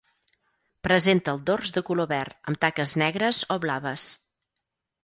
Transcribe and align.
Presenta 0.87 1.35
el 1.37 1.43
dors 1.51 1.75
de 1.77 1.85
color 1.91 2.09
verd, 2.15 2.35
amb 2.53 2.63
taques 2.67 2.95
negres 3.05 3.45
o 3.57 3.61
blaves. 3.69 4.11